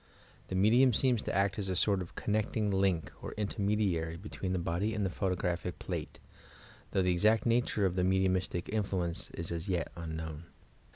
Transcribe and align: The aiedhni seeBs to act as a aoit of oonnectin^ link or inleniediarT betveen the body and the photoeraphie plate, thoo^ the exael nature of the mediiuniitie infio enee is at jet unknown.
The 0.47 0.55
aiedhni 0.55 0.87
seeBs 0.95 1.21
to 1.25 1.35
act 1.35 1.59
as 1.59 1.69
a 1.69 1.73
aoit 1.73 2.01
of 2.01 2.15
oonnectin^ 2.15 2.73
link 2.73 3.11
or 3.21 3.35
inleniediarT 3.37 4.17
betveen 4.17 4.51
the 4.51 4.57
body 4.57 4.95
and 4.95 5.05
the 5.05 5.11
photoeraphie 5.11 5.77
plate, 5.77 6.17
thoo^ 6.91 7.03
the 7.03 7.13
exael 7.13 7.45
nature 7.45 7.85
of 7.85 7.93
the 7.93 8.01
mediiuniitie 8.01 8.63
infio 8.63 9.07
enee 9.07 9.29
is 9.39 9.51
at 9.51 9.61
jet 9.61 9.91
unknown. 9.95 10.45